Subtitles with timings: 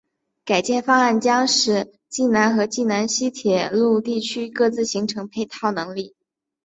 [0.45, 6.15] 改建方案将使济南和济南西铁路地区各自形成配套能力。